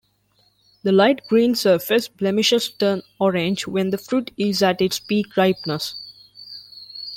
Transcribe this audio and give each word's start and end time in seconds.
The 0.81 0.91
light-green 0.91 1.53
surface 1.53 2.07
blemishes 2.07 2.71
turn 2.71 3.03
orange 3.19 3.67
when 3.67 3.91
the 3.91 3.99
fruit 3.99 4.31
is 4.35 4.63
at 4.63 4.81
its 4.81 4.97
peak 4.97 5.37
ripeness. 5.37 5.93